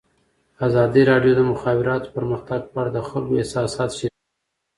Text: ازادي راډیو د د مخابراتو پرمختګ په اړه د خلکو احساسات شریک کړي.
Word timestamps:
ازادي 0.67 1.01
راډیو 1.11 1.33
د 1.35 1.37
د 1.39 1.41
مخابراتو 1.51 2.13
پرمختګ 2.15 2.61
په 2.71 2.75
اړه 2.81 2.89
د 2.93 2.99
خلکو 3.09 3.37
احساسات 3.41 3.89
شریک 3.97 4.13
کړي. 4.19 4.29